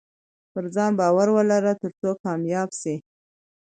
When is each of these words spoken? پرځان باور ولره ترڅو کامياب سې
پرځان 0.53 0.91
باور 0.99 1.27
ولره 1.33 1.73
ترڅو 1.81 2.09
کامياب 2.23 2.69
سې 2.81 2.95